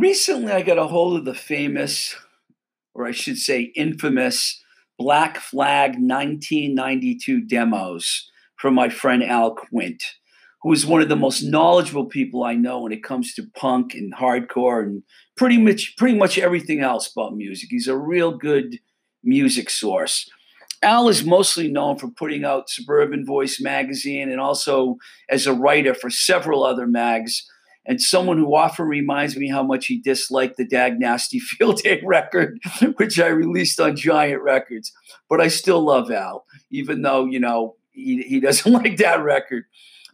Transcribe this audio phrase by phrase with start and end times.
[0.00, 2.16] recently I got a hold of the famous,
[2.94, 4.62] or I should say infamous,
[4.98, 10.02] Black Flag 1992 demos from my friend Al Quint,
[10.62, 13.94] who is one of the most knowledgeable people I know when it comes to punk
[13.94, 15.02] and hardcore and
[15.36, 17.68] pretty much pretty much everything else about music.
[17.70, 18.78] He's a real good
[19.22, 20.28] music source.
[20.82, 24.96] Al is mostly known for putting out Suburban Voice magazine and also
[25.28, 27.46] as a writer for several other mags
[27.86, 32.00] and someone who often reminds me how much he disliked the Dag Nasty Field Day
[32.04, 32.58] record,
[32.96, 34.92] which I released on Giant Records.
[35.28, 39.64] But I still love Al, even though, you know, he, he doesn't like that record.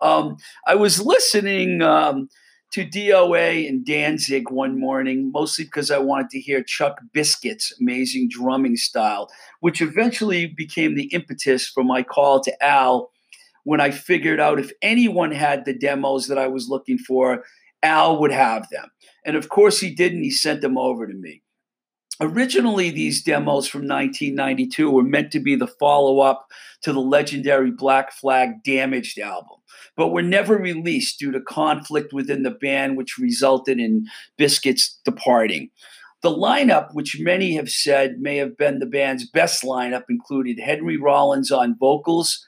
[0.00, 0.36] Um,
[0.66, 2.28] I was listening um,
[2.72, 8.28] to DOA and Danzig one morning, mostly because I wanted to hear Chuck Biscuit's amazing
[8.30, 9.28] drumming style,
[9.60, 13.10] which eventually became the impetus for my call to Al
[13.64, 17.44] when I figured out if anyone had the demos that I was looking for,
[17.82, 18.90] Al would have them.
[19.24, 20.22] And of course he didn't.
[20.22, 21.42] he sent them over to me.
[22.22, 26.48] Originally, these demos from 1992 were meant to be the follow up
[26.82, 29.56] to the legendary Black Flag Damaged album,
[29.96, 35.70] but were never released due to conflict within the band, which resulted in Biscuit's departing.
[36.22, 40.98] The lineup, which many have said may have been the band's best lineup, included Henry
[40.98, 42.46] Rollins on vocals,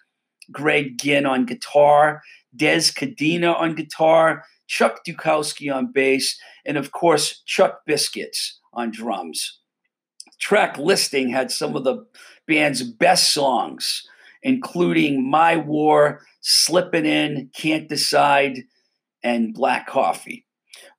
[0.50, 2.20] Greg Ginn on guitar,
[2.54, 9.60] Dez Cadena on guitar, Chuck Dukowski on bass, and of course, Chuck Biscuits on drums.
[10.38, 12.04] Track listing had some of the
[12.46, 14.02] band's best songs,
[14.42, 18.64] including My War, Slippin' In, Can't Decide,
[19.22, 20.46] and Black Coffee.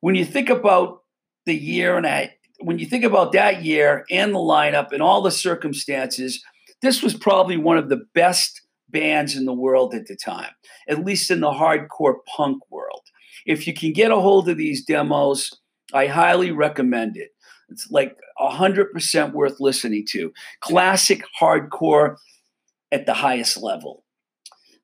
[0.00, 1.02] When you think about
[1.44, 5.20] the year and I, when you think about that year and the lineup and all
[5.20, 6.42] the circumstances,
[6.80, 10.52] this was probably one of the best bands in the world at the time,
[10.88, 13.02] at least in the hardcore punk world.
[13.46, 15.50] If you can get a hold of these demos,
[15.92, 17.30] I highly recommend it.
[17.68, 20.32] It's like 100% worth listening to.
[20.60, 22.16] Classic hardcore
[22.92, 24.04] at the highest level.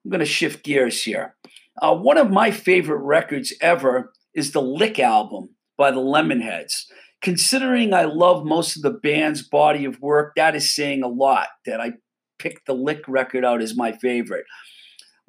[0.03, 1.35] I'm going to shift gears here.
[1.81, 6.85] Uh, one of my favorite records ever is the Lick album by the Lemonheads.
[7.21, 11.47] Considering I love most of the band's body of work, that is saying a lot
[11.65, 11.93] that I
[12.39, 14.45] picked the Lick record out as my favorite.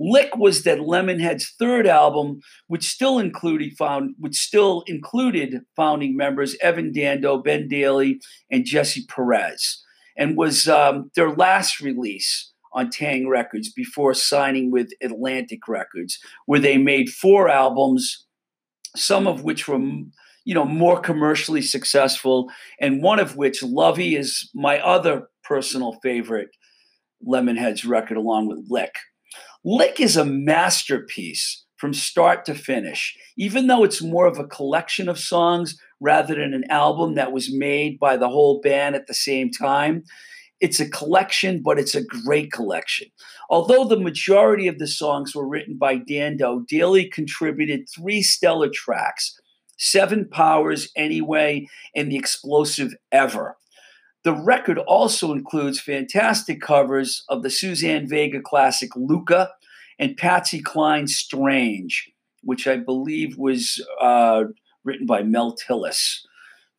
[0.03, 6.57] Lick was that Lemonhead's third album, which still included found which still included founding members
[6.61, 8.17] Evan Dando, Ben Deily,
[8.51, 9.79] and Jesse Peretz,
[10.17, 13.29] and was um, their last release on Taang!
[13.29, 18.27] Records before signing with Atlantic Records, where they made four albums,
[18.97, 19.79] some of which were
[20.45, 26.49] you know more commercially successful, and one of which, Lovey, is my other personal favorite
[27.25, 28.97] Lemonheads record, along with Lick.
[29.65, 35.09] Lick is a masterpiece from start to finish, even though it's more of a collection
[35.09, 39.15] of songs rather than an album that was made by the whole band at the
[39.15, 40.05] same time.
[40.61, 43.09] It's a collection, but it's a great collection.
[43.51, 49.37] Although the majority of the songs were written by Dando, Deily contributed three stellar tracks
[49.77, 51.67] Seven Powers, Anyway,
[51.97, 53.57] and The Explosive Ever.
[54.25, 59.51] The record also includes fantastic covers of the Suzanne Vega classic Luka
[59.99, 62.11] and Patsy Cline's Strange,
[62.43, 64.45] which I believe was uh,
[64.85, 66.21] written by Mel Tillis.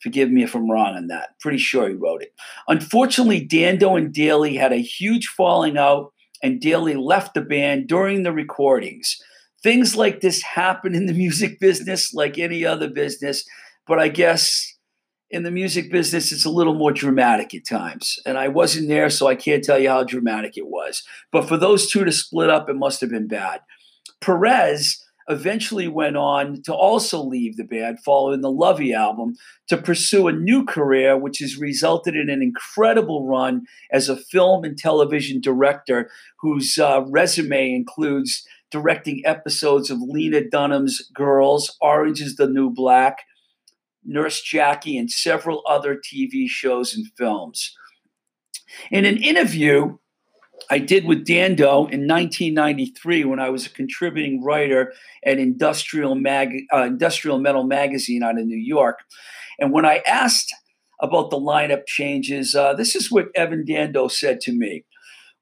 [0.01, 1.39] Forgive me if I'm wrong on that.
[1.39, 2.33] Pretty sure he wrote it.
[2.67, 8.23] Unfortunately, Dando and Deily had a huge falling out, and Deily left the band during
[8.23, 9.17] the recordings.
[9.61, 13.45] Things like this happen in the music business, like any other business,
[13.87, 14.72] but I guess
[15.33, 18.19] in the music business, it's a little more dramatic at times.
[18.23, 21.01] And I wasn't there, so I can't tell you how dramatic it was.
[21.31, 23.61] But for those two to split up, it must have been bad.
[24.21, 29.33] Peretz eventually went on to also leave the band following the Lovey album
[29.69, 34.63] to pursue a new career, which has resulted in an incredible run as a film
[34.63, 36.11] and television director
[36.41, 43.23] whose uh, resume includes directing episodes of Lena Dunham's Girls, Orange is the New Black,
[44.05, 47.75] Nurse Jackie, and several other TV shows and films.
[48.91, 49.97] In an interview
[50.69, 54.93] I did with Dando in 1993 when I was a contributing writer
[55.25, 58.99] at Industrial, Mag- uh, Industrial Metal magazine out of New York,
[59.59, 60.53] and when I asked
[61.01, 64.85] about the lineup changes, uh, this is what Evan Dando said to me.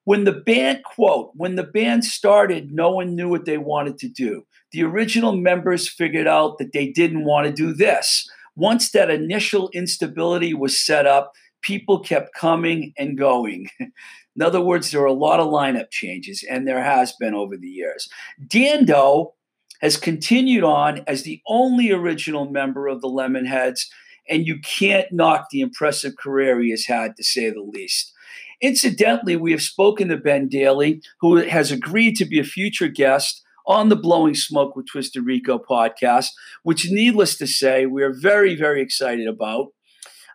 [0.05, 4.09] When the band, quote, when the band started, no one knew what they wanted to
[4.09, 4.45] do.
[4.71, 9.69] The original members figured out that they didn't want to do this once that initial
[9.73, 13.69] instability was set up, people kept coming and going.
[13.79, 17.57] In other words, there are a lot of lineup changes, and there has been over
[17.57, 18.07] the years.
[18.47, 19.33] Dando
[19.81, 23.87] has continued on as the only original member of the Lemonheads,
[24.29, 28.13] and you can't knock the impressive career he has had, to say the least.
[28.61, 33.43] Incidentally, we have spoken to Ben Deily, who has agreed to be a future guest
[33.71, 36.27] on the Blowing Smoke with Twisted Rico podcast,
[36.63, 39.67] which, needless to say, we are very, very excited about.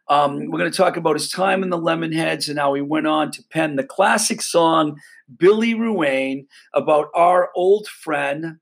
[0.09, 3.07] Um, we're going to talk about his time in the Lemonheads and how he went
[3.07, 4.97] on to pen the classic song
[5.37, 8.57] Billy Ruane about our old friend,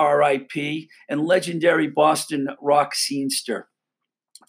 [0.00, 3.64] RIP, and legendary Boston rock scenester.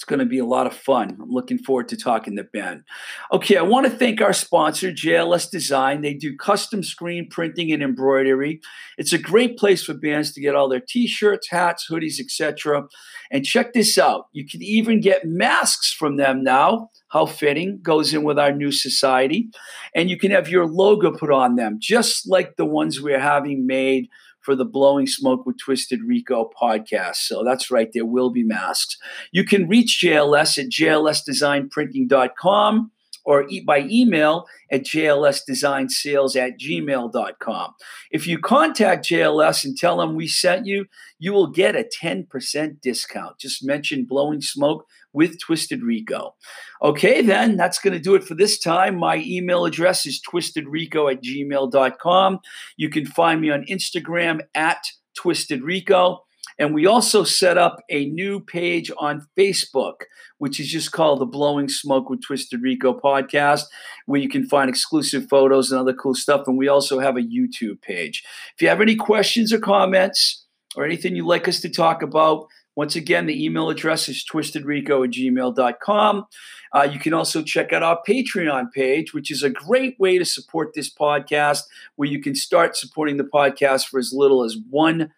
[0.02, 1.16] It's going to be a lot of fun.
[1.22, 2.84] I'm looking forward to talking to Ben.
[3.32, 6.02] Okay, I want to thank our sponsor, JLS Design.
[6.02, 8.62] They do custom screen printing and embroidery.
[8.98, 12.86] It's a great place for bands to get all their t-shirts, hats, hoodies, etc.
[13.30, 14.26] And check this out.
[14.32, 16.90] You can even get masks from them now.
[17.10, 19.50] How fitting goes in with our new society.
[19.94, 23.68] And you can have your logo put on them, just like the ones we're having
[23.68, 24.10] made
[24.42, 27.18] for the Blowing Smoke with Twisted Rico podcast.
[27.18, 28.98] So that's right, there will be masks.
[29.32, 32.92] You can reach JLS at jlsdesignprinting.com
[33.32, 37.74] or by email at jlsdesignsales at gmail.com.
[38.12, 40.86] If you contact JLS and tell them we sent you,
[41.18, 43.40] you will get a 10% discount.
[43.40, 46.36] Just mention Blowing Smoke with Twisted Rico.
[46.82, 48.98] Okay, then that's going to do it for this time.
[48.98, 52.40] My email address is twistedrico at gmail.com.
[52.76, 54.84] You can find me on Instagram at
[55.16, 56.26] Twisted Rico.
[56.60, 60.04] And we also set up a new page on Facebook,
[60.38, 63.64] which is just called the Blowing Smoke with Twisted Rico podcast,
[64.06, 66.48] where you can find exclusive photos and other cool stuff.
[66.48, 68.24] And we also have a YouTube page.
[68.56, 70.46] If you have any questions or comments
[70.76, 75.04] or anything you'd like us to talk about, once again, the email address is twistedrico
[75.04, 76.26] at gmail.com.
[76.74, 80.24] Uh, you can also check out our Patreon page, which is a great way to
[80.24, 81.64] support this podcast,
[81.98, 85.10] where you can start supporting the podcast for as little as $1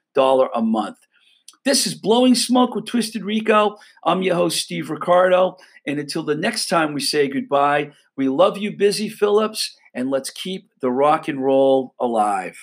[0.55, 0.97] a month.
[1.65, 3.77] This is Blowing Smoke with Twisted Rico.
[4.03, 5.55] I'm your host, Steve Ricardo.
[5.87, 10.29] And until the next time we say goodbye, we love you, Busy Phillips, and let's
[10.29, 12.57] keep the rock and roll alive.